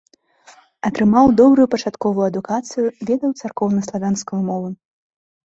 Атрымаў 0.87 1.25
добрую 1.41 1.65
пачатковую 1.73 2.25
адукацыю, 2.31 2.85
ведаў 3.11 3.37
царкоўнаславянскую 3.43 4.41
мову. 4.51 4.69